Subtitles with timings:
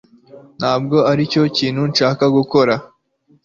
[0.59, 2.73] ntabwo aricyo kintu nshaka gukora